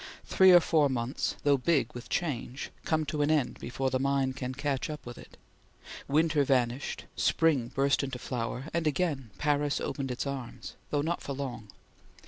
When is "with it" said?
5.05-5.37